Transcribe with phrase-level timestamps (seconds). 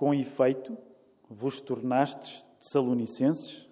[0.00, 0.78] Com efeito,
[1.28, 3.68] vos tornastes Tessalonicenses,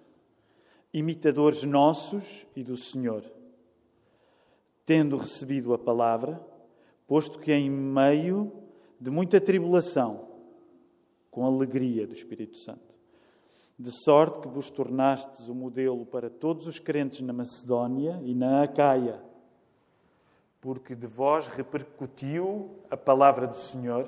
[0.93, 3.23] imitadores nossos e do Senhor,
[4.85, 6.39] tendo recebido a palavra,
[7.07, 8.51] posto que em meio
[9.01, 10.27] de muita tribulação,
[11.31, 12.95] com alegria do Espírito Santo,
[13.79, 18.61] de sorte que vos tornastes o modelo para todos os crentes na Macedónia e na
[18.61, 19.19] Acaia,
[20.61, 24.07] porque de vós repercutiu a palavra do Senhor,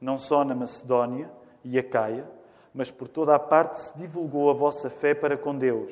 [0.00, 2.26] não só na Macedónia e Acaia,
[2.74, 5.90] mas por toda a parte se divulgou a vossa fé para com Deus,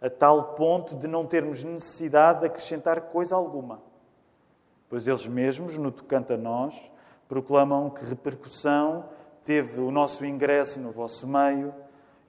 [0.00, 3.80] a tal ponto de não termos necessidade de acrescentar coisa alguma.
[4.88, 6.74] Pois eles mesmos, no tocante a nós,
[7.28, 9.04] proclamam que repercussão
[9.44, 11.74] teve o nosso ingresso no vosso meio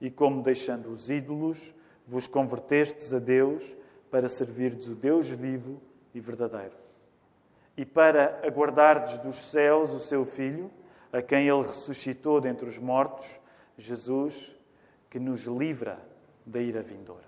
[0.02, 1.73] e como deixando os ídolos,
[2.07, 3.75] vos convertestes a Deus
[4.09, 5.80] para servirdes o Deus vivo
[6.13, 6.75] e verdadeiro.
[7.77, 10.71] E para aguardardes dos céus o seu Filho,
[11.11, 13.39] a quem ele ressuscitou dentre os mortos,
[13.77, 14.55] Jesus,
[15.09, 15.99] que nos livra
[16.45, 17.27] da ira vindoura.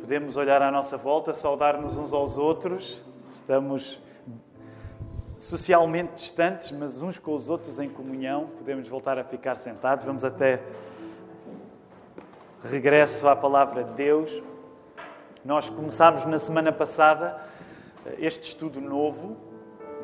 [0.00, 3.02] Podemos olhar à nossa volta, saudar-nos uns aos outros.
[3.36, 3.98] Estamos
[5.38, 8.48] socialmente distantes, mas uns com os outros em comunhão.
[8.58, 10.04] Podemos voltar a ficar sentados.
[10.04, 10.62] Vamos até
[12.62, 14.42] regresso à palavra de Deus.
[15.44, 17.42] Nós começámos na semana passada
[18.18, 19.53] este estudo novo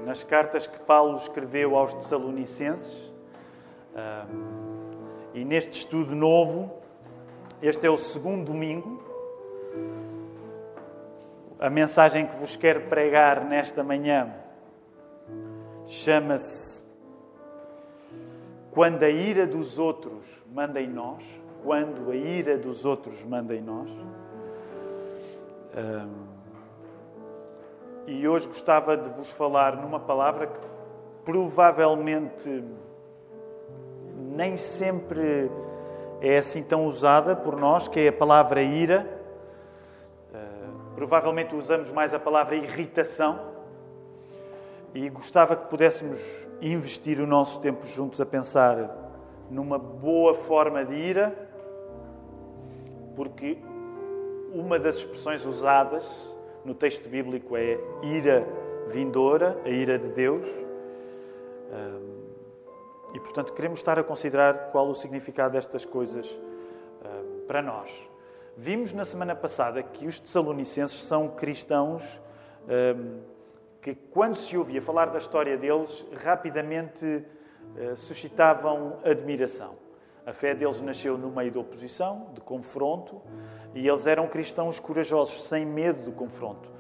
[0.05, 2.97] nas cartas que Paulo escreveu aos Tessalonicenses.
[5.33, 6.73] E neste estudo novo,
[7.63, 9.03] este é o segundo domingo.
[11.59, 14.35] A mensagem que vos quero pregar nesta manhã
[15.87, 16.85] chama-se
[18.71, 21.23] Quando a ira dos outros manda em nós.
[21.63, 23.91] Quando a ira dos outros manda em nós.
[28.07, 30.59] E hoje gostava de vos falar numa palavra que
[31.25, 32.65] provavelmente
[34.17, 35.51] nem sempre
[36.21, 39.07] é assim tão usada por nós, que é a palavra ira.
[40.33, 43.41] Uh, provavelmente usamos mais a palavra irritação.
[44.95, 46.21] E gostava que pudéssemos
[46.61, 48.97] investir o nosso tempo juntos a pensar
[49.49, 51.33] numa boa forma de ira,
[53.15, 53.59] porque
[54.53, 56.30] uma das expressões usadas
[56.65, 58.47] no texto bíblico é ira
[58.89, 60.47] vindoura, a ira de Deus.
[63.15, 66.39] E, portanto, queremos estar a considerar qual o significado destas coisas
[67.47, 67.91] para nós.
[68.57, 72.21] Vimos na semana passada que os Tessalonicenses são cristãos
[73.81, 79.77] que, quando se ouvia falar da história deles, rapidamente uh, suscitavam admiração.
[80.31, 83.21] A fé deles nasceu no meio da oposição, de confronto,
[83.75, 86.71] e eles eram cristãos corajosos, sem medo do confronto.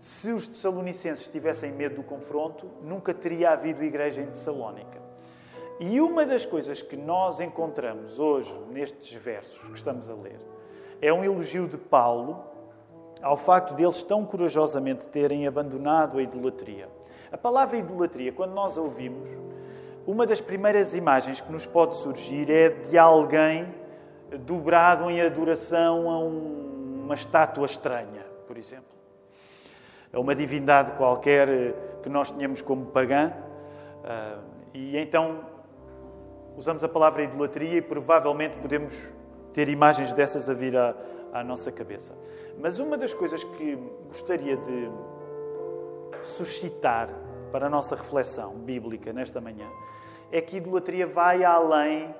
[0.00, 5.00] Se os Tessalonicenses tivessem medo do confronto, nunca teria havido igreja em Tessalónica.
[5.78, 10.40] E uma das coisas que nós encontramos hoje nestes versos que estamos a ler
[11.00, 12.42] é um elogio de Paulo
[13.22, 16.88] ao facto de eles tão corajosamente terem abandonado a idolatria.
[17.30, 19.28] A palavra idolatria, quando nós a ouvimos,
[20.08, 23.68] uma das primeiras imagens que nos pode surgir é de alguém
[24.38, 28.88] dobrado em adoração a uma estátua estranha, por exemplo.
[30.10, 33.34] A uma divindade qualquer que nós tínhamos como pagã.
[34.02, 34.38] Ah,
[34.72, 35.40] e então
[36.56, 39.12] usamos a palavra idolatria e provavelmente podemos
[39.52, 40.94] ter imagens dessas a vir à,
[41.34, 42.14] à nossa cabeça.
[42.58, 43.76] Mas uma das coisas que
[44.06, 44.90] gostaria de
[46.22, 47.10] suscitar
[47.52, 49.68] para a nossa reflexão bíblica nesta manhã
[50.30, 52.14] é que idolatria vai além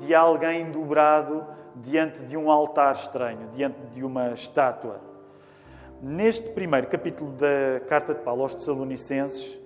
[0.00, 1.44] de alguém dobrado
[1.76, 5.00] diante de um altar estranho, diante de uma estátua.
[6.00, 9.60] Neste primeiro capítulo da carta de Paulo aos Tessalonicenses,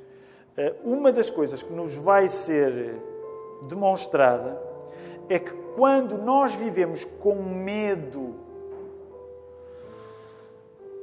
[0.56, 3.00] eh, uma das coisas que nos vai ser
[3.68, 4.60] demonstrada
[5.28, 8.34] é que quando nós vivemos com medo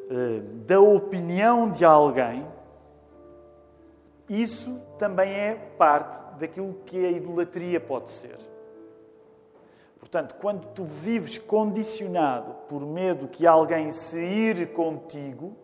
[0.09, 2.45] eh, da opinião de alguém,
[4.29, 8.37] isso também é parte daquilo que a idolatria pode ser.
[9.99, 15.55] Portanto, quando tu vives condicionado por medo que alguém se ire contigo,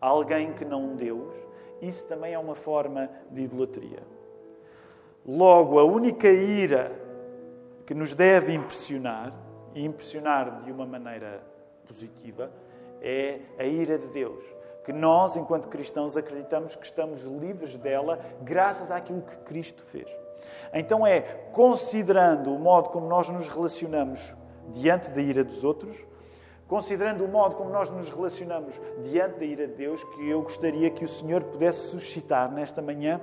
[0.00, 1.34] alguém que não Deus,
[1.80, 4.02] isso também é uma forma de idolatria.
[5.26, 6.92] Logo, a única ira
[7.86, 9.32] que nos deve impressionar,
[9.74, 11.42] e impressionar de uma maneira
[11.86, 12.50] positiva,
[13.00, 14.44] é a ira de Deus.
[14.84, 20.08] Que nós, enquanto cristãos, acreditamos que estamos livres dela graças àquilo que Cristo fez.
[20.72, 21.20] Então é
[21.52, 24.34] considerando o modo como nós nos relacionamos
[24.68, 25.96] diante da ira dos outros,
[26.68, 30.90] considerando o modo como nós nos relacionamos diante da ira de Deus, que eu gostaria
[30.90, 33.20] que o Senhor pudesse suscitar nesta manhã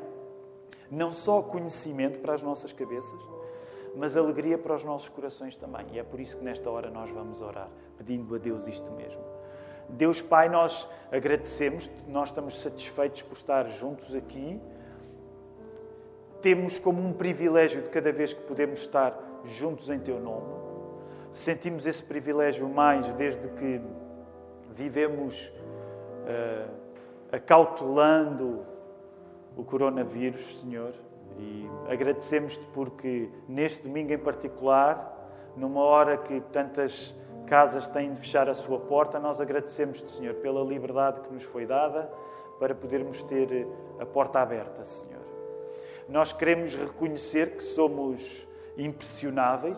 [0.89, 3.19] Não só conhecimento para as nossas cabeças,
[3.95, 5.86] mas alegria para os nossos corações também.
[5.92, 9.37] E é por isso que nesta hora nós vamos orar, pedindo a Deus isto mesmo.
[9.89, 14.62] Deus Pai, nós agradecemos, nós estamos satisfeitos por estar juntos aqui.
[16.42, 20.54] Temos como um privilégio de cada vez que podemos estar juntos em Teu nome.
[21.34, 23.81] Sentimos esse privilégio mais desde que
[24.72, 26.69] vivemos uh,
[27.31, 28.66] acautelando
[29.56, 30.94] o coronavírus, Senhor.
[31.40, 35.16] E agradecemos-te porque neste domingo em particular,
[35.56, 37.13] numa hora que tantas
[37.47, 41.65] casas têm de fechar a sua porta, nós agradecemos-te, Senhor, pela liberdade que nos foi
[41.65, 42.11] dada
[42.59, 43.67] para podermos ter
[43.99, 45.21] a porta aberta, Senhor.
[46.07, 48.47] Nós queremos reconhecer que somos
[48.77, 49.77] impressionáveis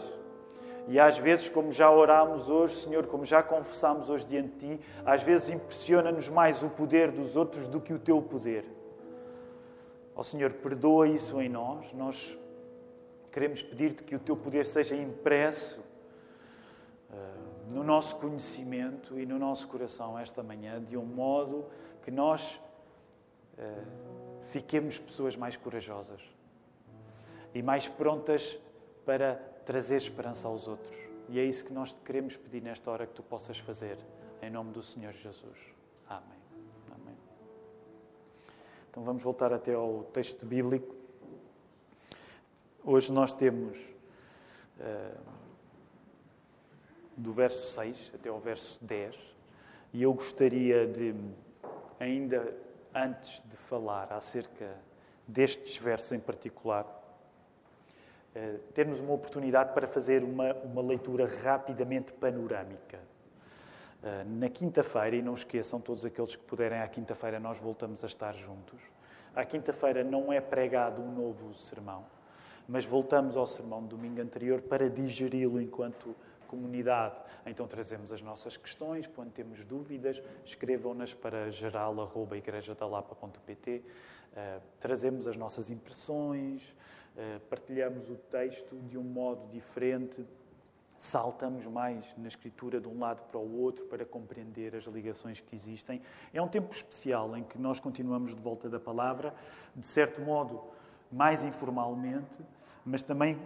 [0.87, 4.85] e às vezes, como já orámos hoje, Senhor, como já confessámos hoje diante de Ti,
[5.05, 8.65] às vezes impressiona-nos mais o poder dos outros do que o Teu poder.
[10.15, 11.93] Ó oh, Senhor, perdoa isso em nós.
[11.93, 12.37] Nós
[13.31, 15.79] queremos pedir-te que o teu poder seja impresso
[17.09, 21.65] uh, no nosso conhecimento e no nosso coração esta manhã, de um modo
[22.01, 22.59] que nós
[23.57, 26.21] uh, fiquemos pessoas mais corajosas
[27.53, 28.57] e mais prontas
[29.05, 29.35] para
[29.65, 30.97] trazer esperança aos outros.
[31.27, 33.97] E é isso que nós queremos pedir nesta hora que tu possas fazer,
[34.41, 35.57] em nome do Senhor Jesus.
[36.09, 36.39] Amém.
[38.89, 40.95] Então vamos voltar até ao texto bíblico.
[42.83, 45.38] Hoje nós temos uh,
[47.19, 49.15] do verso 6 até ao verso 10,
[49.93, 51.13] e eu gostaria de,
[51.99, 52.53] ainda
[52.93, 54.75] antes de falar acerca
[55.27, 62.99] destes versos em particular, uh, termos uma oportunidade para fazer uma, uma leitura rapidamente panorâmica
[64.01, 68.07] ah, na quinta-feira, e não esqueçam, todos aqueles que puderem, à quinta-feira nós voltamos a
[68.07, 68.79] estar juntos.
[69.35, 72.05] À quinta-feira não é pregado um novo sermão,
[72.67, 76.15] mas voltamos ao sermão do domingo anterior para digeri-lo enquanto
[76.49, 77.15] comunidade.
[77.45, 83.77] Então trazemos as nossas questões, quando temos dúvidas, escrevam-nas para geral.igrejadalapa.pt.
[83.77, 83.83] Uh,
[84.35, 86.63] ah, trazemos as nossas impressões,
[87.15, 90.25] uh, partilhamos o texto de um modo diferente
[90.99, 95.55] saltamos mais na escritura de um lado para o outro para compreender as ligações que
[95.55, 96.01] existem.
[96.33, 99.33] É um tempo especial em que nós continuamos de volta da palavra,
[99.73, 100.61] de certo modo,
[101.09, 102.37] mais informalmente,
[102.85, 103.39] mas também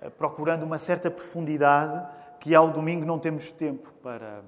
[0.00, 2.08] eh, procurando uma certa profundidade
[2.44, 4.44] que ao domingo não temos tempo para,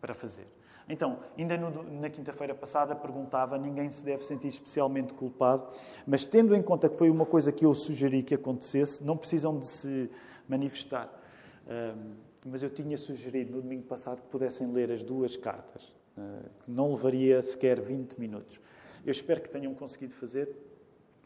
[0.00, 0.46] para fazer.
[0.88, 5.68] Então, ainda no, na quinta-feira passada perguntava, ninguém se deve sentir especialmente culpado,
[6.06, 9.58] mas tendo em conta que foi uma coisa que eu sugeri que acontecesse, não precisam
[9.58, 10.10] de se
[10.48, 11.20] manifestar
[12.46, 15.82] mas eu tinha sugerido no domingo passado que pudessem ler as duas cartas,
[16.16, 18.58] uh, que não levaria sequer 20 minutos.
[19.04, 20.48] Eu espero que tenham conseguido fazer.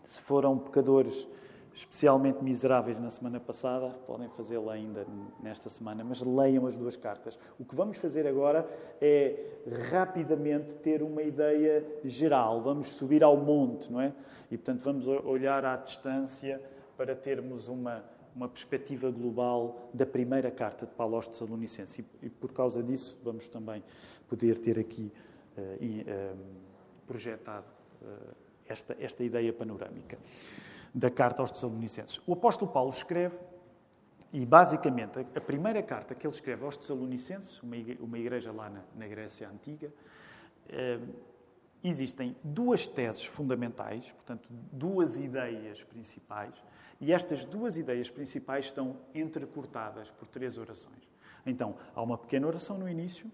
[0.07, 1.27] Se foram pecadores
[1.75, 5.05] especialmente miseráveis na semana passada, podem fazê-lo ainda
[5.43, 7.37] nesta semana, mas leiam as duas cartas.
[7.59, 8.67] O que vamos fazer agora
[9.01, 9.59] é
[9.91, 12.63] rapidamente ter uma ideia geral.
[12.63, 14.13] Vamos subir ao monte, não é?
[14.51, 16.63] E portanto vamos olhar à distância
[16.97, 18.05] para termos uma
[18.35, 22.01] uma perspectiva global da primeira carta de Paulo aos Tessalonicenses.
[22.01, 23.81] E, e por causa disso, vamos também
[24.29, 25.13] poder ter aqui
[25.57, 26.37] uh,
[27.07, 27.67] projetado
[28.03, 28.35] uh,
[28.67, 30.19] esta, esta ideia panorâmica
[30.95, 32.21] da carta aos Tessalonicenses.
[32.27, 33.37] O apóstolo Paulo escreve,
[34.33, 39.49] e basicamente a, primeira carta que ele escreve aos Tessalonicenses, uma, igreja lá na, Grécia
[39.49, 39.93] Antiga,
[41.83, 46.55] existem duas teses fundamentais, portanto, duas ideias principais
[47.01, 51.09] e estas duas ideias principais estão entrecortadas por três orações.
[51.45, 53.31] Então, há uma pequena oração no início,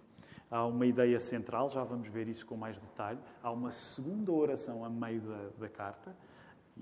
[0.51, 4.85] há uma ideia central, já vamos ver isso com mais detalhe, há uma segunda oração
[4.85, 6.17] a meio da, da carta,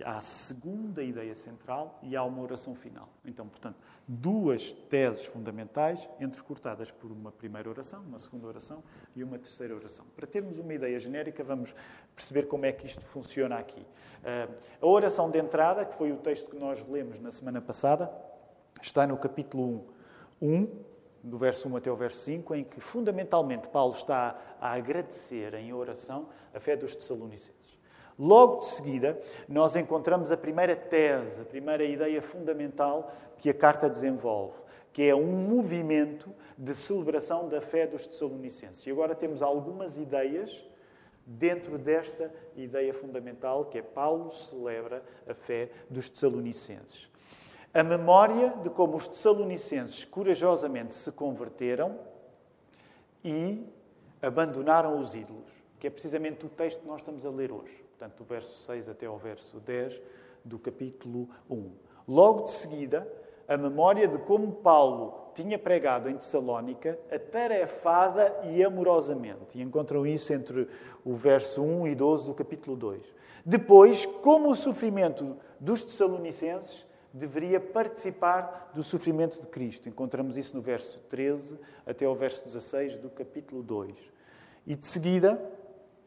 [0.05, 3.09] há a segunda ideia central e há uma oração final.
[3.25, 3.77] Então, portanto,
[4.07, 8.83] duas teses fundamentais entrecortadas por uma primeira oração, uma segunda oração
[9.17, 10.05] e uma terceira oração.
[10.15, 11.75] Para termos uma ideia genérica, vamos
[12.15, 13.85] perceber como é que isto funciona aqui.
[14.25, 14.49] Ah,
[14.81, 18.11] a oração de entrada, que foi o texto que nós lemos na semana passada,
[18.81, 19.87] está no capítulo
[20.41, 20.85] 1, 1
[21.23, 25.73] do verso 1 até o verso 5, em que fundamentalmente Paulo está a agradecer em
[25.73, 27.78] oração a fé dos Tessalonicenses.
[28.19, 33.89] Logo de seguida, nós encontramos a primeira tese, a primeira ideia fundamental que a carta
[33.89, 34.59] desenvolve,
[34.93, 38.85] que é um movimento de celebração da fé dos Tessalonicenses.
[38.85, 40.67] E agora temos algumas ideias
[41.25, 47.09] dentro desta ideia fundamental que é Paulo celebra a fé dos Tessalonicenses.
[47.73, 51.97] A memória de como os Tessalonicenses corajosamente se converteram
[53.23, 53.65] e
[54.21, 57.85] abandonaram os ídolos, que é precisamente o texto que nós estamos a ler hoje.
[57.91, 60.01] Portanto, do verso 6 até ao verso 10
[60.45, 61.71] do capítulo 1.
[62.07, 63.07] Logo de seguida,
[63.47, 69.59] a memória de como Paulo tinha pregado em Tessalónica, atarefada e amorosamente.
[69.59, 70.69] E encontram isso entre
[71.05, 73.03] o verso 1 e 12 do capítulo 2.
[73.45, 79.89] Depois, como o sofrimento dos Tessalonicenses deveria participar do sofrimento de Cristo.
[79.89, 83.97] Encontramos isso no verso 13 até ao verso 16 do capítulo 2.
[84.67, 85.41] E de seguida,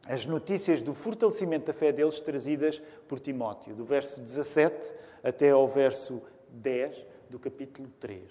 [0.08, 4.94] as notícias do fortalecimento da fé deles trazidas por Timóteo, do verso 17
[5.24, 8.24] até ao verso 10 do capítulo 3.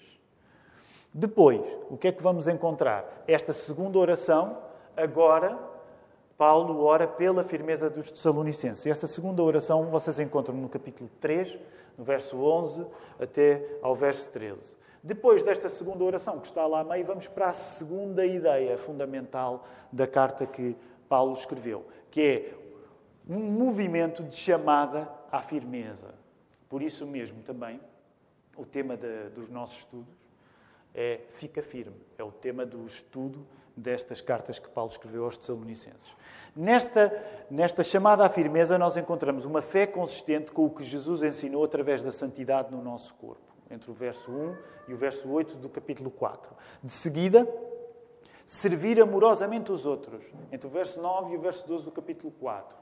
[1.13, 3.23] Depois, o que é que vamos encontrar?
[3.27, 4.57] Esta segunda oração,
[4.95, 5.57] agora,
[6.37, 8.87] Paulo ora pela firmeza dos Tessalonicenses.
[8.87, 11.57] Essa segunda oração vocês encontram no capítulo 3,
[11.97, 12.85] no verso 11
[13.19, 14.75] até ao verso 13.
[15.03, 19.65] Depois desta segunda oração, que está lá a meio, vamos para a segunda ideia fundamental
[19.91, 20.75] da carta que
[21.11, 22.53] Paulo escreveu, que é
[23.29, 26.15] um movimento de chamada à firmeza.
[26.69, 27.81] Por isso mesmo também,
[28.55, 30.15] o tema de, dos nossos estudos
[30.95, 31.97] é Fica Firme.
[32.17, 36.07] É o tema do estudo destas cartas que Paulo escreveu aos Tessalonicenses.
[36.55, 37.11] Nesta,
[37.49, 42.01] nesta chamada à firmeza, nós encontramos uma fé consistente com o que Jesus ensinou através
[42.01, 44.55] da santidade no nosso corpo, entre o verso 1
[44.87, 46.55] e o verso 8 do capítulo 4.
[46.81, 47.45] De seguida,
[48.51, 52.75] servir amorosamente os outros, entre o verso 9 e o verso 12 do capítulo 4.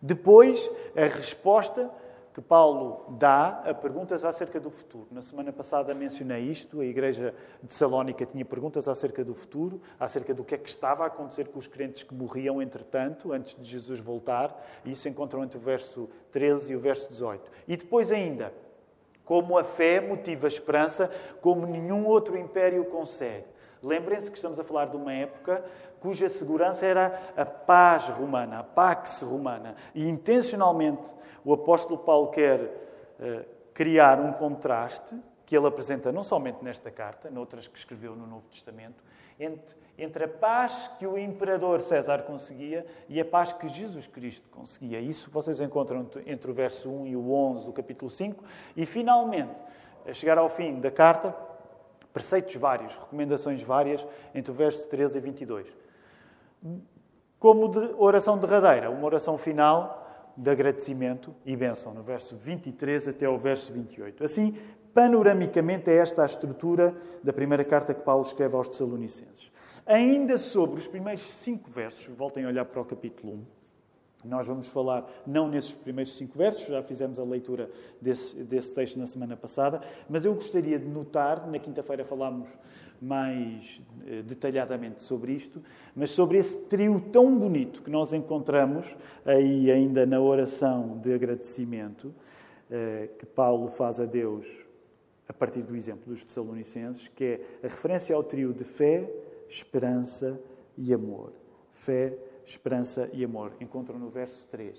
[0.00, 0.58] Depois,
[0.96, 1.90] a resposta
[2.32, 5.06] que Paulo dá a perguntas acerca do futuro.
[5.10, 10.32] Na semana passada mencionei isto, a igreja de Salónica tinha perguntas acerca do futuro, acerca
[10.32, 13.70] do que é que estava a acontecer com os crentes que morriam entretanto, antes de
[13.70, 17.50] Jesus voltar, e isso encontram entre o verso 13 e o verso 18.
[17.68, 18.54] E depois ainda,
[19.22, 21.10] como a fé motiva a esperança,
[21.42, 23.52] como nenhum outro império consegue.
[23.84, 25.64] Lembrem-se que estamos a falar de uma época
[26.00, 29.74] cuja segurança era a paz romana, a pax romana.
[29.94, 31.08] E intencionalmente
[31.44, 35.14] o apóstolo Paulo quer uh, criar um contraste
[35.46, 39.02] que ele apresenta não somente nesta carta, noutras que escreveu no Novo Testamento,
[39.38, 44.50] entre, entre a paz que o imperador César conseguia e a paz que Jesus Cristo
[44.50, 45.00] conseguia.
[45.00, 48.42] Isso vocês encontram entre o verso 1 e o 11 do capítulo 5.
[48.76, 49.62] E finalmente,
[50.06, 51.34] a chegar ao fim da carta,
[52.14, 55.66] Preceitos vários, recomendações várias, entre o verso 13 e 22.
[57.40, 63.28] Como de oração derradeira, uma oração final de agradecimento e bênção, no verso 23 até
[63.28, 64.24] o verso 28.
[64.24, 64.56] Assim,
[64.94, 69.50] panoramicamente, é esta a estrutura da primeira carta que Paulo escreve aos Tessalonicenses.
[69.84, 73.44] Ainda sobre os primeiros cinco versos, voltem a olhar para o capítulo 1.
[74.24, 78.98] Nós vamos falar, não nesses primeiros cinco versos, já fizemos a leitura desse, desse texto
[78.98, 82.48] na semana passada, mas eu gostaria de notar, na quinta-feira falámos
[83.00, 85.62] mais eh, detalhadamente sobre isto,
[85.94, 92.14] mas sobre esse trio tão bonito que nós encontramos aí ainda na oração de agradecimento
[92.70, 94.46] eh, que Paulo faz a Deus
[95.28, 99.10] a partir do exemplo dos Tessalonicenses, que é a referência ao trio de fé,
[99.48, 100.40] esperança
[100.76, 101.32] e amor.
[101.72, 103.52] Fé, esperança e amor.
[103.60, 104.78] Encontram no verso 3.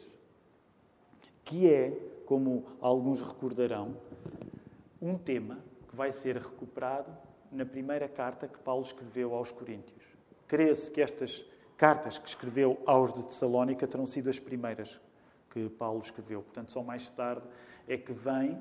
[1.43, 1.91] Que é,
[2.25, 3.95] como alguns recordarão,
[5.01, 7.12] um tema que vai ser recuperado
[7.51, 10.03] na primeira carta que Paulo escreveu aos Coríntios.
[10.48, 11.45] Crê-se que estas
[11.77, 15.00] cartas que escreveu aos de Tessalónica terão sido as primeiras
[15.50, 16.41] que Paulo escreveu.
[16.41, 17.48] Portanto, só mais tarde
[17.88, 18.57] é que vem,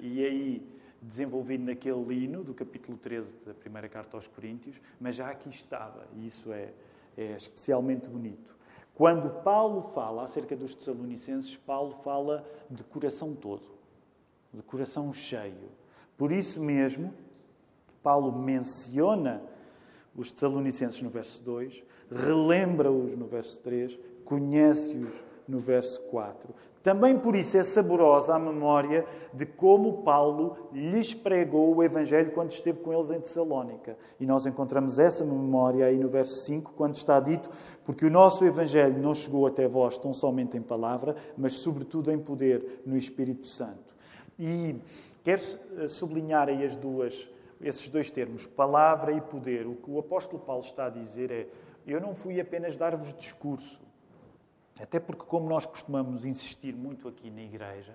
[0.00, 5.28] e aí desenvolvido naquele hino do capítulo 13 da primeira carta aos Coríntios, mas já
[5.28, 6.72] aqui estava, e isso é,
[7.16, 8.56] é especialmente bonito.
[8.94, 13.64] Quando Paulo fala acerca dos Tessalonicenses, Paulo fala de coração todo,
[14.52, 15.70] de coração cheio.
[16.16, 17.12] Por isso mesmo,
[18.02, 19.42] Paulo menciona
[20.14, 26.54] os Tessalonicenses no verso 2, relembra-os no verso 3, conhece-os no verso 4.
[26.82, 32.50] Também por isso é saborosa a memória de como Paulo lhes pregou o Evangelho quando
[32.50, 33.96] esteve com eles em Tessalónica.
[34.18, 37.50] E nós encontramos essa memória aí no verso 5, quando está dito:
[37.84, 42.18] Porque o nosso Evangelho não chegou até vós tão somente em palavra, mas sobretudo em
[42.18, 43.94] poder no Espírito Santo.
[44.38, 44.74] E
[45.22, 45.40] quero
[45.88, 47.28] sublinhar aí as duas,
[47.60, 49.66] esses dois termos, palavra e poder.
[49.66, 51.46] O que o apóstolo Paulo está a dizer é:
[51.86, 53.91] Eu não fui apenas dar-vos discurso
[54.80, 57.94] até porque, como nós costumamos insistir muito aqui na Igreja,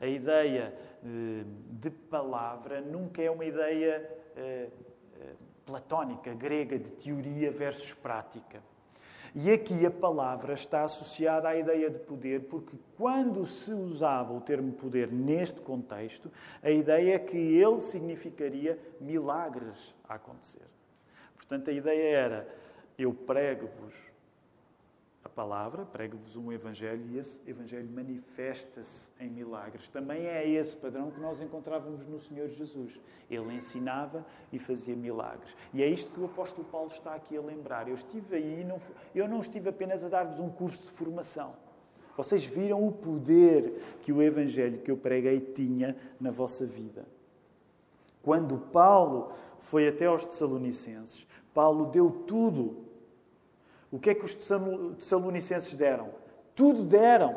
[0.00, 4.68] a ideia eh, de palavra nunca é uma ideia eh,
[5.20, 8.62] eh, platónica, grega, de teoria versus prática.
[9.34, 14.40] E aqui a palavra está associada à ideia de poder, porque quando se usava o
[14.40, 16.30] termo poder neste contexto,
[16.62, 20.66] a ideia é que ele significaria milagres a acontecer.
[21.34, 22.48] Portanto, a ideia era:
[22.96, 24.13] eu prego-vos
[25.34, 29.88] palavra, prego-vos um Evangelho e esse Evangelho manifesta-se em milagres.
[29.88, 32.98] Também é esse padrão que nós encontrávamos no Senhor Jesus.
[33.28, 35.54] Ele ensinava e fazia milagres.
[35.72, 37.88] E é isto que o apóstolo Paulo está aqui a lembrar.
[37.88, 38.78] Eu estive aí, não,
[39.14, 41.54] eu não estive apenas a dar-vos um curso de formação.
[42.16, 47.04] Vocês viram o poder que o Evangelho que eu preguei tinha na vossa vida.
[48.22, 52.84] Quando Paulo foi até aos Tessalonicenses, Paulo deu tudo.
[53.94, 56.08] O que é que os Tessalonicenses deram?
[56.52, 57.36] Tudo deram.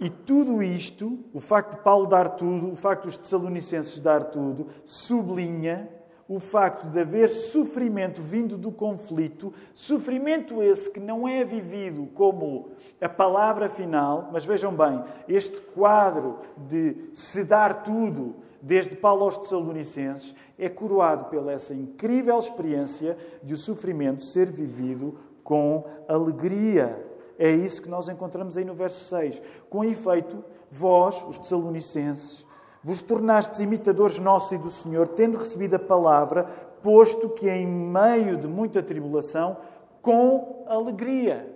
[0.00, 4.68] E tudo isto, o facto de Paulo dar tudo, o facto dos Tessalonicenses dar tudo,
[4.82, 5.90] sublinha
[6.26, 12.70] o facto de haver sofrimento vindo do conflito, sofrimento esse que não é vivido como
[12.98, 19.36] a palavra final, mas vejam bem, este quadro de se dar tudo, desde Paulo aos
[19.36, 27.06] Tessalonicenses, é coroado pela essa incrível experiência de o sofrimento ser vivido com alegria.
[27.38, 29.42] É isso que nós encontramos aí no verso 6.
[29.68, 32.46] Com efeito, vós, os Tessalonicenses,
[32.82, 36.44] vos tornastes imitadores nossos e do Senhor, tendo recebido a palavra,
[36.82, 39.58] posto que em meio de muita tribulação,
[40.00, 41.53] com alegria.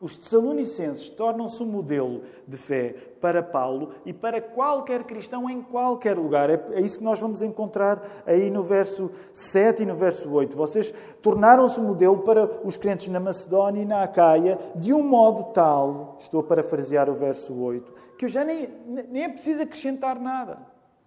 [0.00, 6.18] Os Tessalonicenses tornam-se um modelo de fé para Paulo e para qualquer cristão em qualquer
[6.18, 6.50] lugar.
[6.50, 10.56] É, é isso que nós vamos encontrar aí no verso 7 e no verso 8.
[10.56, 15.52] Vocês tornaram-se um modelo para os crentes na Macedónia e na Acaia de um modo
[15.52, 18.68] tal, estou a parafrasear o verso 8, que eu já nem,
[19.08, 20.58] nem é preciso acrescentar nada.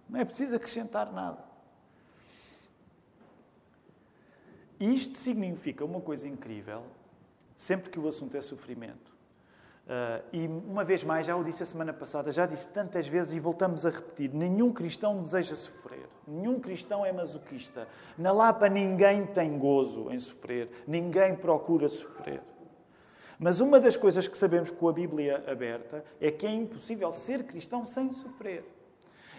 [0.08, 1.46] Não é preciso acrescentar nada.
[4.80, 6.82] Isto significa uma coisa incrível
[7.58, 9.18] sempre que o assunto é sofrimento.
[9.84, 13.32] Uh, e uma vez mais, já o disse a semana passada, já disse tantas vezes
[13.32, 17.88] e voltamos a repetir: nenhum cristão deseja sofrer, nenhum cristão é masoquista.
[18.16, 22.42] Na Lapa ninguém tem gozo em sofrer, ninguém procura sofrer.
[23.38, 27.44] Mas uma das coisas que sabemos com a Bíblia aberta é que é impossível ser
[27.44, 28.64] cristão sem sofrer.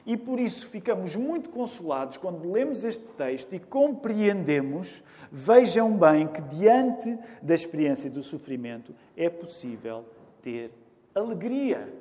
[0.06, 6.42] E por isso ficamos muito consolados quando lemos este texto e compreendemos, vejam bem, que
[6.42, 10.06] diante da experiência do sofrimento é possível
[10.42, 10.72] ter
[11.14, 11.94] alegria.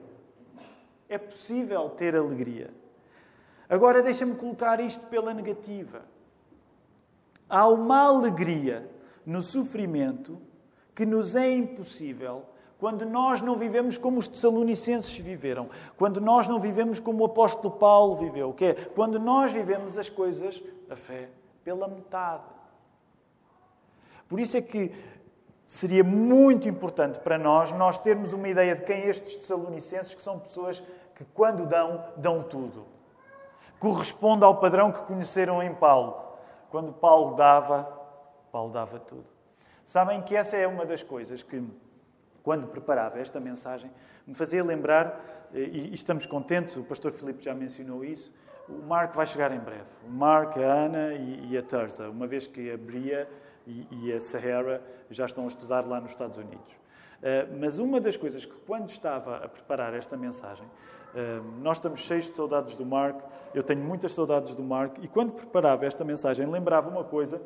[1.08, 2.70] É possível ter alegria.
[3.68, 6.02] Agora deixa-me colocar isto pela negativa.
[7.48, 8.88] Há uma alegria
[9.24, 10.38] no sofrimento
[10.94, 12.44] que nos é impossível
[12.78, 17.74] quando nós não vivemos como os tessalonicenses viveram, quando nós não vivemos como o apóstolo
[17.74, 21.28] Paulo viveu, que é quando nós vivemos as coisas, a fé,
[21.64, 22.44] pela metade.
[24.28, 24.94] Por isso é que
[25.66, 30.38] seria muito importante para nós nós termos uma ideia de quem estes tessalonicenses, que são
[30.38, 30.80] pessoas
[31.16, 32.86] que quando dão, dão tudo.
[33.80, 36.16] Corresponde ao padrão que conheceram em Paulo.
[36.70, 37.84] Quando Paulo dava,
[38.52, 39.26] Paulo dava tudo.
[39.84, 41.62] Sabem que essa é uma das coisas que
[42.42, 43.90] quando preparava esta mensagem,
[44.26, 48.32] me fazia lembrar, eh, e estamos contentes, o pastor Filipe já mencionou isso,
[48.68, 49.88] o Mark vai chegar em breve.
[50.06, 53.28] O Mark, a Ana e, a Terza, uma vez que a Bria
[53.66, 56.76] e, a Sahara já estão a estudar lá nos Estados Unidos.
[57.22, 60.66] Eh, mas uma das coisas que, quando estava a preparar esta mensagem,
[61.14, 63.20] eh, nós estamos cheios de saudades do Mark,
[63.54, 67.40] eu tenho muitas saudades do Mark, e quando preparava esta mensagem, lembrava uma coisa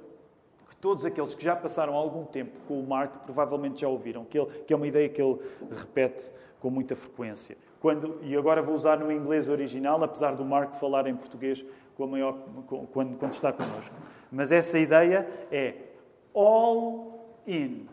[0.83, 4.51] Todos aqueles que já passaram algum tempo com o Mark provavelmente já ouviram, que, ele,
[4.67, 5.39] que é uma ideia que ele
[5.71, 7.57] repete com muita frequência.
[7.79, 11.65] Quando, e agora vou usar no inglês original, apesar do Mark falar em português
[11.97, 13.95] com a maior, com, quando, quando está connosco.
[14.29, 15.77] Mas essa ideia é
[16.35, 17.87] all in.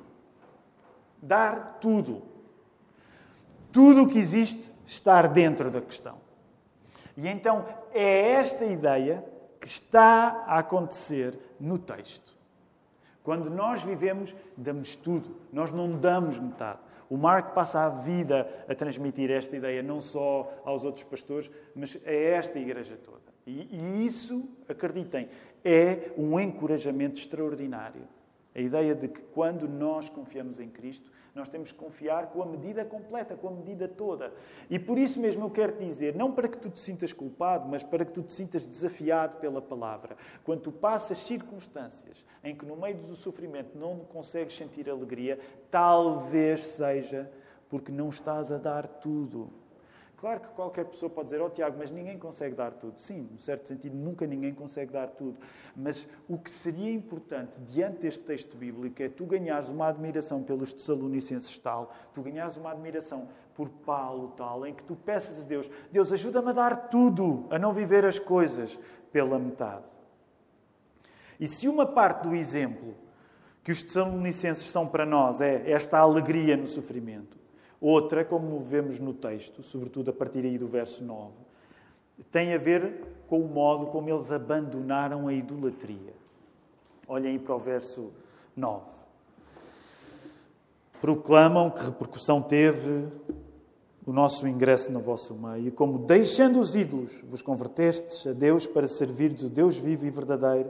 [1.22, 2.24] Dar tudo.
[3.72, 6.16] Tudo o que existe estar dentro da questão.
[7.16, 9.24] E então é esta ideia
[9.62, 12.39] que está a acontecer no texto.
[13.30, 16.80] Quando nós vivemos, damos tudo, nós não damos metade.
[17.08, 21.96] O Marco passa a vida a transmitir esta ideia, não só aos outros pastores, mas
[22.08, 23.32] a esta igreja toda.
[23.46, 25.30] E, isso, acreditem,
[25.64, 28.02] é um encorajamento extraordinário.
[28.56, 32.46] A ideia de que quando nós confiamos em Cristo, nós temos que confiar com a
[32.46, 34.34] medida completa, com a medida toda.
[34.70, 37.68] E por isso mesmo eu quero te dizer, não para que tu te sintas culpado,
[37.68, 40.16] mas para que tu te sintas desafiado pela palavra.
[40.44, 45.40] Quando tu passas circunstâncias em que no meio do sofrimento não consegues sentir alegria,
[45.70, 47.30] talvez seja
[47.70, 49.50] porque não estás a dar tudo.
[50.20, 53.00] Claro que qualquer pessoa pode dizer, oh Tiago, mas ninguém consegue dar tudo.
[53.00, 55.38] Sim, no certo sentido, nunca ninguém consegue dar tudo.
[55.74, 60.74] Mas o que seria importante diante deste texto bíblico é tu ganhares uma admiração pelos
[60.74, 65.70] Tessalonicenses tal, tu ganhares uma admiração por Paulo tal, em que tu peças a Deus,
[65.90, 68.78] Deus ajuda-me a dar tudo, a não viver as coisas
[69.14, 69.86] pela metade.
[71.40, 72.94] E se uma parte do exemplo
[73.64, 77.38] que os Tessalonicenses são para nós é esta alegria no sofrimento.
[77.82, 81.32] Outra, como vemos no texto, sobretudo a partir aí do verso 9,
[82.32, 86.14] tem a ver com o modo como eles abandonaram a idolatria.
[87.08, 88.12] Olhem aí para o verso
[88.56, 88.86] 9.
[91.00, 93.08] Proclamam que repercussão teve
[94.06, 98.88] o nosso ingresso no vosso meio, como deixando os ídolos vos convertestes a Deus para
[98.88, 100.70] servirdes o Deus vivo e verdadeiro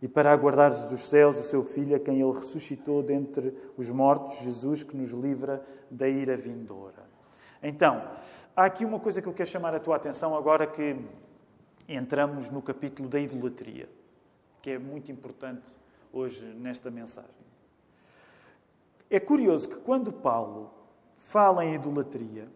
[0.00, 4.38] e para aguardares dos céus o seu Filho, a quem ele ressuscitou dentre os mortos,
[4.40, 7.08] Jesus, que nos livra da ira vindoura.
[7.62, 8.08] Então,
[8.54, 10.96] há aqui uma coisa que eu quero chamar a tua atenção agora que
[11.88, 13.88] entramos no capítulo da idolatria,
[14.62, 15.74] que é muito importante
[16.12, 17.48] hoje nesta mensagem.
[19.10, 20.70] É curioso que quando Paulo
[21.16, 22.48] fala em idolatria,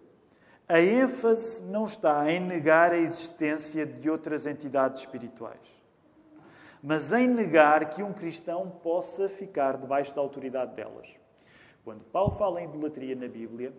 [0.68, 5.58] a ênfase não está em negar a existência de outras entidades espirituais,
[6.82, 11.08] mas em negar que um cristão possa ficar debaixo da autoridade delas.
[11.84, 13.72] Quando Paulo fala em idolatria na Bíblia,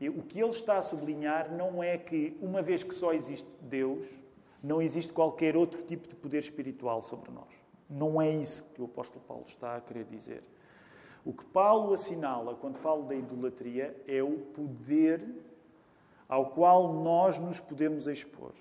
[0.00, 4.06] o que ele está a sublinhar não é que, uma vez que só existe Deus,
[4.62, 7.48] não existe qualquer outro tipo de poder espiritual sobre nós.
[7.88, 10.42] Não é isso que o apóstolo Paulo está a querer dizer.
[11.24, 15.24] O que Paulo assinala quando fala da idolatria é o poder
[16.28, 18.52] ao qual nós nos podemos expor.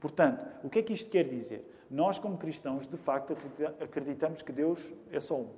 [0.00, 1.64] Portanto, o que é que isto quer dizer?
[1.92, 3.36] Nós, como cristãos, de facto
[3.78, 5.50] acreditamos que Deus é só um.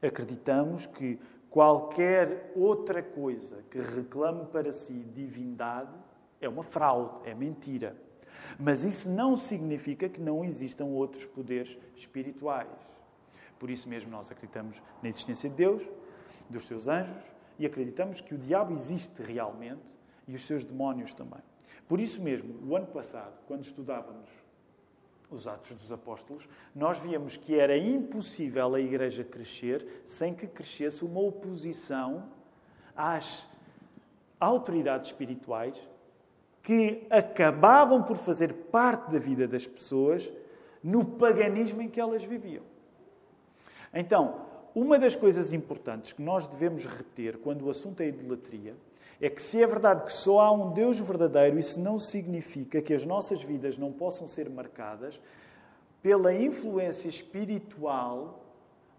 [0.00, 1.18] Acreditamos que
[1.50, 5.90] qualquer outra coisa que reclame para si divindade
[6.40, 7.96] é uma fraude, é mentira.
[8.60, 12.68] Mas isso não significa que não existam outros poderes espirituais.
[13.58, 15.82] Por isso mesmo nós acreditamos na existência de Deus,
[16.48, 17.24] dos seus anjos
[17.58, 19.82] e acreditamos que o diabo existe realmente
[20.28, 21.42] e os seus demónios também.
[21.88, 24.28] Por isso mesmo, o ano passado, quando estudávamos
[25.30, 31.04] os Atos dos Apóstolos, nós víamos que era impossível a Igreja crescer sem que crescesse
[31.04, 32.24] uma oposição
[32.96, 33.46] às
[34.38, 35.76] autoridades espirituais
[36.62, 40.30] que acabavam por fazer parte da vida das pessoas
[40.82, 42.64] no paganismo em que elas viviam.
[43.92, 48.74] Então, uma das coisas importantes que nós devemos reter quando o assunto é idolatria
[49.20, 52.94] é que, se é verdade que só há um Deus verdadeiro, isso não significa que
[52.94, 55.20] as nossas vidas não possam ser marcadas
[56.02, 58.42] pela influência espiritual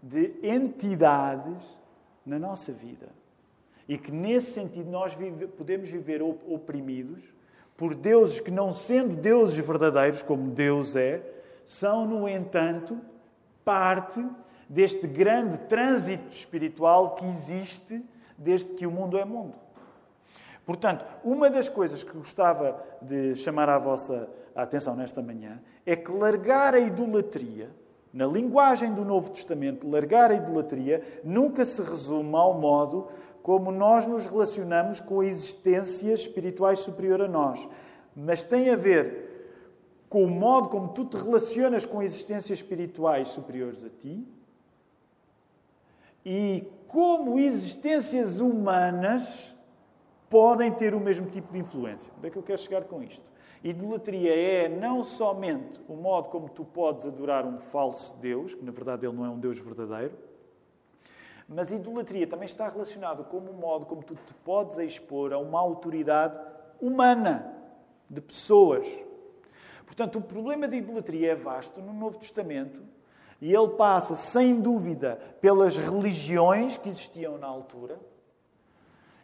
[0.00, 1.60] de entidades
[2.24, 3.08] na nossa vida.
[3.88, 7.20] E que, nesse sentido, nós vive, podemos viver oprimidos
[7.76, 11.20] por deuses que, não sendo deuses verdadeiros, como Deus é,
[11.66, 13.00] são, no entanto,
[13.64, 14.24] parte
[14.68, 18.04] deste grande trânsito espiritual que existe
[18.38, 19.54] desde que o mundo é mundo.
[20.64, 26.12] Portanto, uma das coisas que gostava de chamar a vossa atenção nesta manhã é que
[26.12, 27.70] largar a idolatria,
[28.12, 33.08] na linguagem do Novo Testamento, largar a idolatria nunca se resume ao modo
[33.42, 37.68] como nós nos relacionamos com a existência espiritual superior a nós,
[38.14, 39.30] mas tem a ver
[40.08, 44.24] com o modo como tu te relacionas com existências espirituais superiores a ti
[46.24, 49.51] e como existências humanas
[50.32, 52.10] podem ter o mesmo tipo de influência.
[52.16, 53.22] Onde é que eu quero chegar com isto?
[53.62, 58.72] Idolatria é não somente o modo como tu podes adorar um falso Deus, que na
[58.72, 60.16] verdade ele não é um Deus verdadeiro,
[61.46, 65.60] mas idolatria também está relacionado com o modo como tu te podes expor a uma
[65.60, 66.34] autoridade
[66.80, 67.54] humana,
[68.08, 68.88] de pessoas.
[69.84, 72.82] Portanto, o problema da idolatria é vasto no Novo Testamento
[73.38, 78.00] e ele passa, sem dúvida, pelas religiões que existiam na altura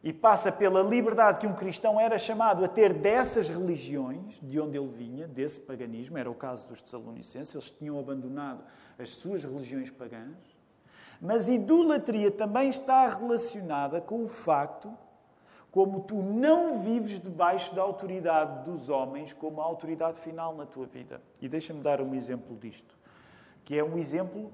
[0.02, 4.78] e passa pela liberdade que um cristão era chamado a ter dessas religiões, de onde
[4.78, 6.16] ele vinha, desse paganismo.
[6.16, 8.62] Era o caso dos Tessalonicenses, eles tinham abandonado
[8.98, 10.36] as suas religiões pagãs.
[11.20, 14.92] Mas idolatria também está relacionada com o facto
[15.70, 20.86] como tu não vives debaixo da autoridade dos homens como a autoridade final na tua
[20.86, 21.20] vida.
[21.40, 22.96] E deixa-me dar um exemplo disto,
[23.64, 24.50] que é um exemplo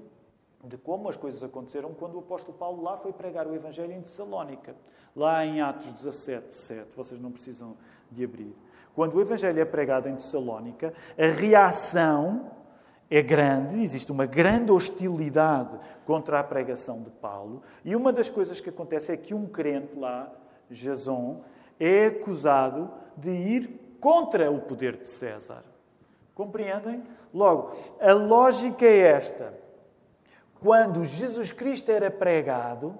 [0.67, 4.01] de como as coisas aconteceram quando o apóstolo Paulo lá foi pregar o Evangelho em
[4.01, 4.75] Tessalónica.
[5.15, 7.77] Lá em Atos 17, 7, vocês não precisam
[8.11, 8.55] de abrir.
[8.93, 12.51] Quando o Evangelho é pregado em Tessalónica, a reação
[13.09, 18.59] é grande, existe uma grande hostilidade contra a pregação de Paulo, e uma das coisas
[18.59, 20.31] que acontece é que um crente lá,
[20.69, 21.41] Jason,
[21.79, 25.63] é acusado de ir contra o poder de César.
[26.33, 27.03] Compreendem?
[27.33, 29.64] Logo, a lógica é esta.
[30.65, 32.97] Quando Jesus Cristo era pregado,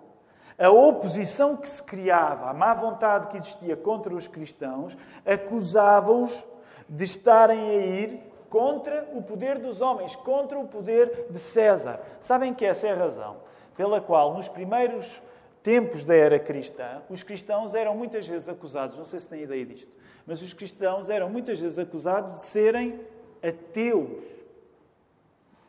[0.57, 6.47] a oposição que se criava, a má vontade que existia contra os cristãos, acusava-os
[6.87, 8.19] de estarem a ir
[8.51, 11.99] contra o poder dos homens, contra o poder de César.
[12.21, 13.37] Sabem que essa é a razão?
[13.75, 15.21] pela qual, nos primeiros
[15.61, 19.65] tempos da era cristã, os cristãos eram muitas vezes acusados, não sei se têm ideia
[19.65, 22.99] disto, mas os cristãos eram muitas vezes acusados de serem
[23.43, 24.23] ateus.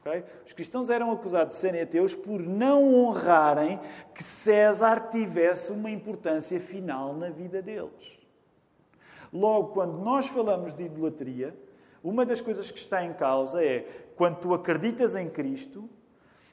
[0.07, 0.25] Okay?
[0.47, 3.81] Os cristãos eram acusados de serem ateus por não honrarem
[4.15, 8.17] que César tivesse uma importância final na vida deles.
[9.33, 11.57] Logo, quando nós falamos de idolatria,
[12.05, 13.81] uma das coisas que está em causa é
[14.15, 15.91] quando tu acreditas em Cristo,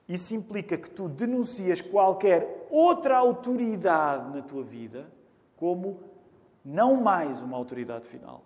[0.10, 5.08] isso implica que tu denuncias qualquer outra autoridade na tua vida
[5.56, 6.00] como
[6.66, 8.44] não mais uma autoridade final.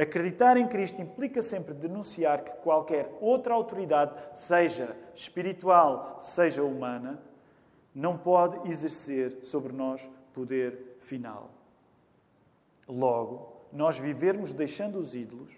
[0.00, 7.20] Acreditar em Cristo implica sempre denunciar que qualquer outra autoridade, seja espiritual, seja humana,
[7.94, 11.50] não pode exercer sobre nós poder final.
[12.88, 15.52] Logo, nós vivermos deixando os ídolos,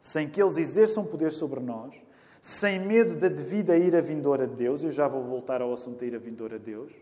[0.00, 1.92] sem que eles exerçam poder sobre nós,
[2.40, 6.06] sem medo da devida ira vindoura de Deus, eu já vou voltar ao assunto da
[6.06, 6.92] ira vindoura de Deus.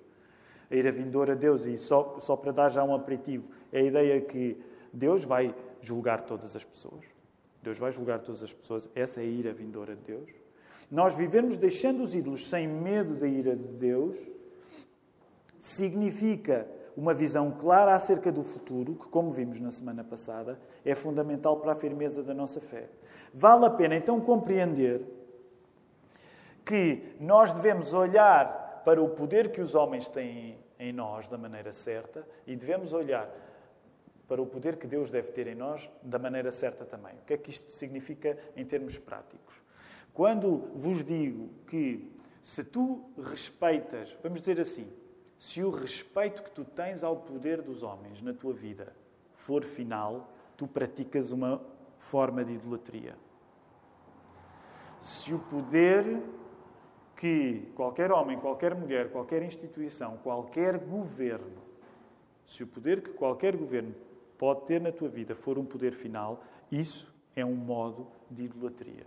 [0.70, 3.82] A ira vindoura de Deus, e só, só para dar já um aperitivo, é a
[3.82, 4.56] ideia que
[4.90, 7.04] Deus vai julgar todas as pessoas.
[7.62, 8.88] Deus vai julgar todas as pessoas.
[8.94, 10.30] Essa é a ira vindoura de Deus.
[10.90, 14.16] Nós vivemos deixando os ídolos sem medo da ira de Deus
[15.58, 21.58] significa uma visão clara acerca do futuro, que, como vimos na semana passada, é fundamental
[21.58, 22.88] para a firmeza da nossa fé.
[23.32, 25.02] Vale a pena então compreender
[26.64, 31.72] que nós devemos olhar para o poder que os homens têm em nós da maneira
[31.72, 33.28] certa e devemos olhar
[34.28, 37.14] para o poder que Deus deve ter em nós da maneira certa também.
[37.14, 39.54] O que é que isto significa em termos práticos?
[40.12, 42.12] Quando vos digo que
[42.42, 44.86] se tu respeitas, vamos dizer assim,
[45.38, 48.92] se o respeito que tu tens ao poder dos homens na tua vida
[49.34, 51.62] for final, tu praticas uma
[51.98, 53.16] forma de idolatria.
[55.00, 56.20] Se o poder
[57.16, 61.62] que qualquer homem, qualquer mulher, qualquer instituição, qualquer governo,
[62.44, 63.94] se o poder que qualquer governo
[64.38, 69.06] pode ter na tua vida for um poder final, isso é um modo de idolatria.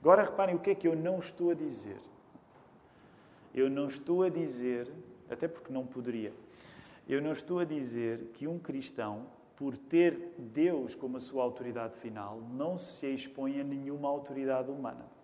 [0.00, 1.98] Agora reparem o que é que eu não estou a dizer.
[3.54, 4.92] Eu não estou a dizer
[5.30, 6.32] até porque não poderia.
[7.08, 11.96] Eu não estou a dizer que um cristão, por ter Deus como a sua autoridade
[11.96, 15.15] final, não se expõe a nenhuma autoridade humana.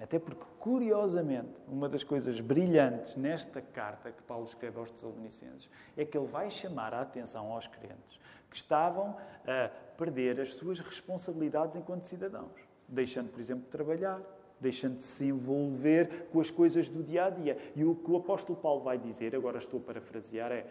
[0.00, 6.04] Até porque, curiosamente, uma das coisas brilhantes nesta carta que Paulo escreve aos Tessalonicenses é
[6.04, 11.76] que ele vai chamar a atenção aos crentes que estavam a perder as suas responsabilidades
[11.76, 12.52] enquanto cidadãos,
[12.86, 14.20] deixando, por exemplo, de trabalhar,
[14.60, 17.58] deixando de se envolver com as coisas do dia a dia.
[17.74, 20.66] E o que o apóstolo Paulo vai dizer, agora estou a parafrasear, é: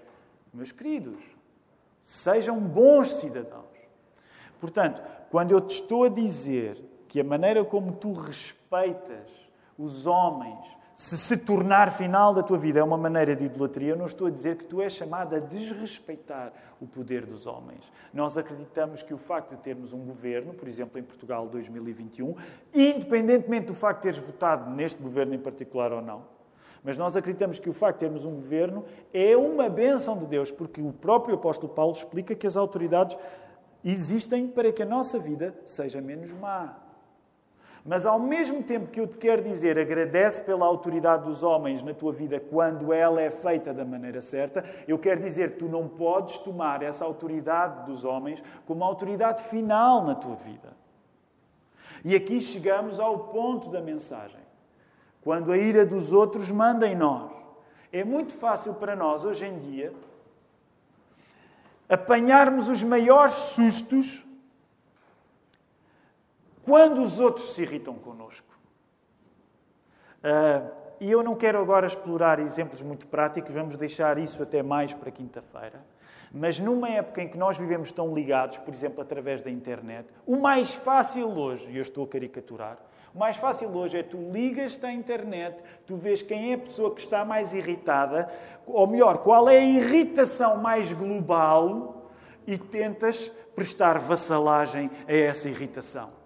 [0.54, 1.24] meus queridos,
[2.04, 3.66] sejam bons cidadãos.
[4.60, 6.82] Portanto, quando eu te estou a dizer
[7.15, 9.30] que a maneira como tu respeitas
[9.78, 10.60] os homens,
[10.93, 14.28] se se tornar final da tua vida é uma maneira de idolatria, eu não estou
[14.28, 17.89] a dizer que tu és chamado a desrespeitar o poder dos homens.
[18.13, 22.36] Nós acreditamos que o facto de termos um governo, por exemplo, em Portugal 2021,
[22.73, 26.23] independentemente do facto de teres votado neste governo em particular ou não,
[26.84, 30.51] mas nós acreditamos que o facto de termos um governo é uma bênção de Deus,
[30.51, 33.17] porque o próprio apóstolo Paulo explica que as autoridades
[33.86, 36.84] existem para que a nossa vida seja menos má.
[37.86, 41.93] Mas ao mesmo tempo que eu te quero dizer, agradece pela autoridade dos homens na
[41.93, 46.39] tua vida quando ela é feita da maneira certa, eu quero dizer, tu não podes
[46.39, 50.74] tomar essa autoridade dos homens como autoridade final na tua vida.
[52.04, 54.39] E aqui chegamos ao ponto da mensagem.
[55.21, 57.32] Quando a ira dos outros manda em nós.
[57.91, 59.93] É muito fácil para nós, hoje em dia,
[61.88, 64.25] apanharmos os maiores sustos
[66.65, 68.54] quando os outros se irritam connosco.
[70.17, 74.93] Uh, e eu não quero agora explorar exemplos muito práticos, vamos deixar isso até mais
[74.93, 75.86] para quinta-feira.
[76.34, 80.36] Mas numa época em que nós vivemos tão ligados, por exemplo, através da internet, o
[80.36, 82.78] mais fácil hoje, e eu estou a caricaturar,
[83.13, 86.93] o mais fácil hoje é tu ligas-te à internet, tu vês quem é a pessoa
[86.93, 88.30] que está mais irritada,
[88.65, 92.12] ou melhor, qual é a irritação mais global
[92.45, 96.25] e tentas prestar vassalagem a essa irritação.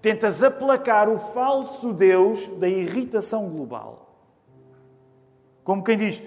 [0.00, 4.10] Tentas aplacar o falso Deus da irritação global.
[5.62, 6.22] Como quem diz: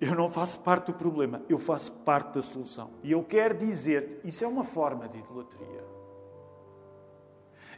[0.00, 2.90] Eu não faço parte do problema, eu faço parte da solução.
[3.02, 5.84] E eu quero dizer-te: isso é uma forma de idolatria.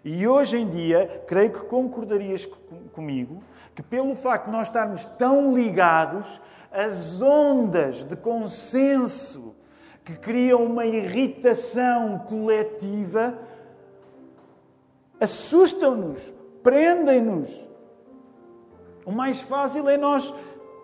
[0.04, 2.48] E hoje em dia, creio que concordarias
[2.92, 3.42] comigo
[3.74, 9.56] que, pelo facto de nós estarmos tão ligados, as ondas de consenso
[10.04, 13.38] que criam uma irritação coletiva
[15.20, 16.20] assustam-nos,
[16.62, 17.50] prendem-nos.
[19.04, 20.32] O mais fácil é nós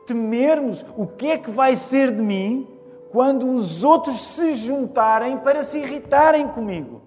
[0.07, 2.69] temermos o que é que vai ser de mim
[3.11, 7.03] quando os outros se juntarem para se irritarem comigo.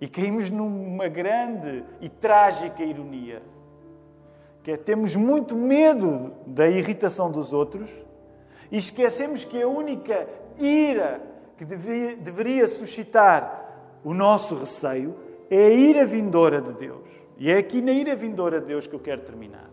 [0.00, 3.42] E caímos numa grande e trágica ironia,
[4.62, 7.88] que é temos muito medo da irritação dos outros
[8.70, 10.26] e esquecemos que a única
[10.58, 11.20] ira
[11.56, 15.14] que devia, deveria suscitar o nosso receio
[15.54, 17.06] é a ira vindoura de Deus.
[17.36, 19.68] E é aqui na ira vindoura de Deus que eu quero terminar.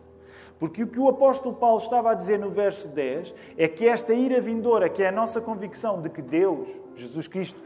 [0.59, 4.13] Porque o que o apóstolo Paulo estava a dizer no verso 10 é que esta
[4.13, 7.57] ira vindoura, que é a nossa convicção de que Deus, Jesus Cristo,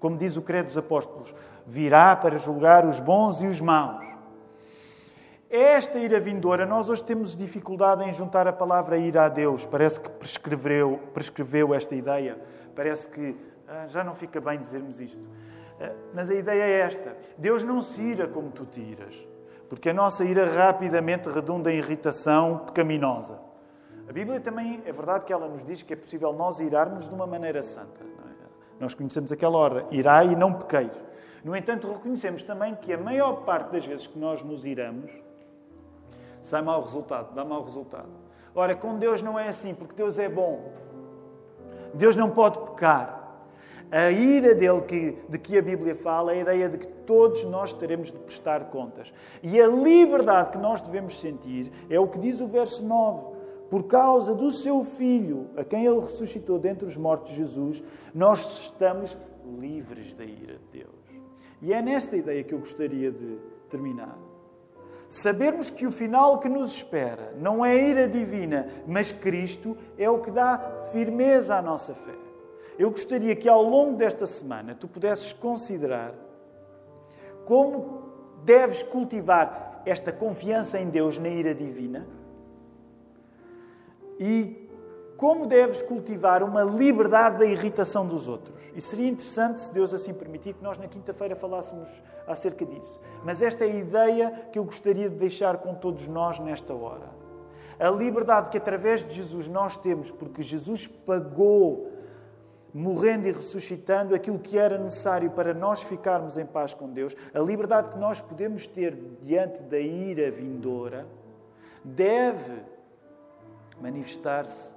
[0.00, 1.32] como diz o credo dos apóstolos,
[1.64, 4.04] virá para julgar os bons e os maus.
[5.48, 9.64] Esta ira vindoura, nós hoje temos dificuldade em juntar a palavra ira a Deus.
[9.64, 12.38] Parece que prescreveu, prescreveu esta ideia.
[12.74, 13.36] Parece que
[13.68, 15.28] ah, já não fica bem dizermos isto.
[15.80, 19.14] Ah, mas a ideia é esta: Deus não se ira como tu te iras.
[19.68, 23.38] Porque a nossa ira rapidamente redunda em irritação pecaminosa.
[24.06, 27.14] A Bíblia também, é verdade que ela nos diz que é possível nós irarmos de
[27.14, 28.04] uma maneira santa.
[28.04, 28.44] É?
[28.78, 30.92] Nós conhecemos aquela ordem, irai e não pequeis.
[31.42, 35.10] No entanto, reconhecemos também que a maior parte das vezes que nós nos iramos,
[36.42, 38.10] sai mau resultado, dá mau resultado.
[38.54, 40.72] Ora, com Deus não é assim, porque Deus é bom.
[41.94, 43.21] Deus não pode pecar.
[43.92, 47.44] A ira dele que, de que a Bíblia fala é a ideia de que todos
[47.44, 49.12] nós teremos de prestar contas.
[49.42, 53.36] E a liberdade que nós devemos sentir é o que diz o verso 9.
[53.68, 59.14] Por causa do seu Filho, a quem ele ressuscitou dentre os mortos, Jesus, nós estamos
[59.58, 61.02] livres da ira de Deus.
[61.60, 64.16] E é nesta ideia que eu gostaria de terminar.
[65.06, 70.08] Sabermos que o final que nos espera não é a ira divina, mas Cristo é
[70.08, 72.31] o que dá firmeza à nossa fé.
[72.78, 76.14] Eu gostaria que ao longo desta semana tu pudesses considerar
[77.44, 78.02] como
[78.44, 82.06] deves cultivar esta confiança em Deus na ira divina
[84.18, 84.62] e
[85.16, 88.56] como deves cultivar uma liberdade da irritação dos outros.
[88.74, 91.88] E seria interessante, se Deus assim permitir, que nós na quinta-feira falássemos
[92.26, 93.00] acerca disso.
[93.24, 97.08] Mas esta é a ideia que eu gostaria de deixar com todos nós nesta hora.
[97.78, 101.91] A liberdade que através de Jesus nós temos, porque Jesus pagou
[102.72, 107.38] morrendo e ressuscitando aquilo que era necessário para nós ficarmos em paz com Deus, a
[107.38, 111.06] liberdade que nós podemos ter diante da ira vindoura,
[111.84, 112.62] deve
[113.80, 114.72] manifestar-se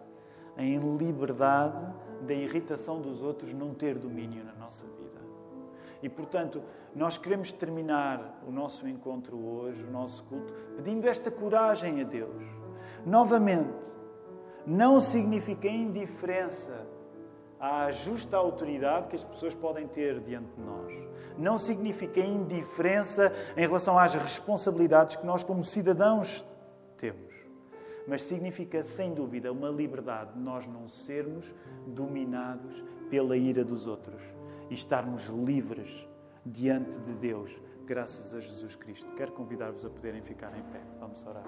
[0.58, 5.22] em liberdade da irritação dos outros não ter domínio na nossa vida.
[6.02, 6.62] E, portanto,
[6.94, 12.44] nós queremos terminar o nosso encontro hoje, o nosso culto, pedindo esta coragem a Deus.
[13.06, 13.94] Novamente,
[14.66, 16.86] não significa indiferença
[17.60, 20.94] à justa autoridade que as pessoas podem ter diante de nós.
[21.38, 26.46] Não significa indiferença em relação às responsabilidades que nós, como cidadãos,
[26.98, 27.34] temos.
[28.08, 31.54] Mas significa, sem dúvida, uma liberdade de nós não sermos
[31.88, 34.22] dominados pela ira dos outros
[34.70, 36.08] e estarmos livres
[36.46, 37.52] diante de Deus,
[37.86, 39.12] graças a Jesus Cristo.
[39.16, 40.82] Quero convidar-vos a poderem ficar em pé.
[41.00, 41.44] Vamos orar.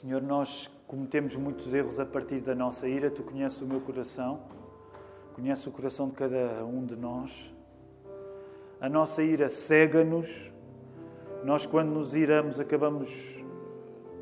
[0.00, 3.10] Senhor, nós cometemos muitos erros a partir da nossa ira.
[3.10, 4.38] Tu conheces o meu coração,
[5.34, 7.52] conheces o coração de cada um de nós.
[8.80, 10.52] A nossa ira cega-nos.
[11.42, 13.10] Nós, quando nos iramos, acabamos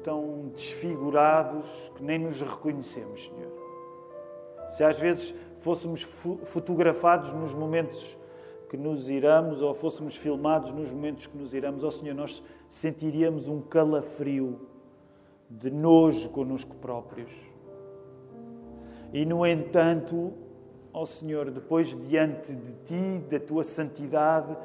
[0.03, 3.53] tão desfigurados que nem nos reconhecemos, Senhor.
[4.71, 6.01] Se às vezes fôssemos
[6.45, 8.17] fotografados nos momentos
[8.71, 12.43] que nos iramos ou fôssemos filmados nos momentos que nos iramos, ó oh, Senhor, nós
[12.67, 14.75] sentiríamos um calafrio
[15.49, 17.31] de nojo conosco próprios.
[19.13, 20.33] E, no entanto,
[20.93, 24.57] ó Senhor, depois diante de Ti, da Tua santidade,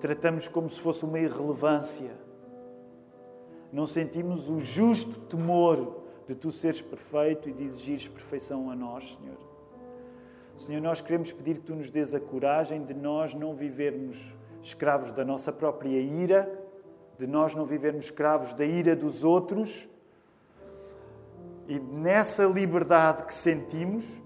[0.00, 2.10] tratamos como se fosse uma irrelevância.
[3.72, 9.16] Não sentimos o justo temor de Tu seres perfeito e de exigires perfeição a nós,
[9.20, 9.38] Senhor.
[10.56, 14.16] Senhor, nós queremos pedir que Tu nos dês a coragem de nós não vivermos
[14.62, 16.50] escravos da nossa própria ira,
[17.18, 19.88] de nós não vivermos escravos da ira dos outros,
[21.68, 24.20] e nessa liberdade que sentimos,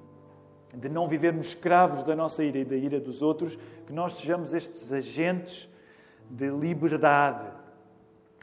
[0.74, 4.54] de não vivermos escravos da nossa ira e da ira dos outros, que nós sejamos
[4.54, 5.68] estes agentes
[6.28, 7.50] de liberdade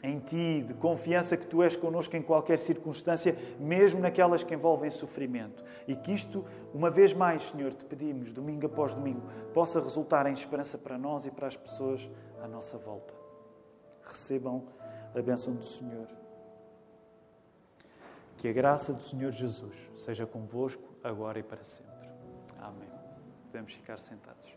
[0.02, 4.90] em Ti, de confiança que Tu és connosco em qualquer circunstância, mesmo naquelas que envolvem
[4.90, 5.64] sofrimento.
[5.86, 9.22] E que isto, uma vez mais, Senhor, te pedimos, domingo após domingo,
[9.52, 12.08] possa resultar em esperança para nós e para as pessoas
[12.42, 13.12] à nossa volta.
[14.04, 14.64] Recebam
[15.14, 16.06] a bênção do Senhor.
[18.38, 22.08] Que a graça do Senhor Jesus seja convosco agora e para sempre.
[22.60, 22.88] Amém.
[23.46, 24.56] Podemos ficar sentados.